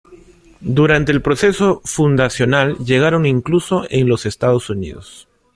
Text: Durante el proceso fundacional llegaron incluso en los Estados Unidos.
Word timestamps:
Durante 0.61 1.11
el 1.11 1.21
proceso 1.21 1.79
fundacional 1.85 2.75
llegaron 2.79 3.27
incluso 3.27 3.85
en 3.91 4.07
los 4.09 4.25
Estados 4.25 4.71
Unidos. 4.71 5.27